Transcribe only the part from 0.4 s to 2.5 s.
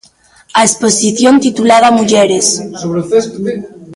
A exposición titulada Mulleres.